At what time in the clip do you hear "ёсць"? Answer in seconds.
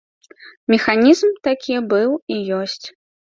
2.63-2.83